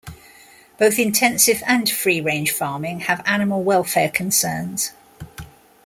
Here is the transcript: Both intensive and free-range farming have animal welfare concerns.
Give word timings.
Both 0.79 0.97
intensive 0.97 1.61
and 1.67 1.87
free-range 1.87 2.49
farming 2.51 3.01
have 3.01 3.21
animal 3.23 3.63
welfare 3.63 4.09
concerns. 4.09 4.93